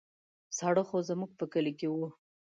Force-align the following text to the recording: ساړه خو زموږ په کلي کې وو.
ساړه 0.57 0.83
خو 0.87 0.97
زموږ 1.09 1.31
په 1.39 1.45
کلي 1.53 1.73
کې 1.79 1.87
وو. 1.91 2.07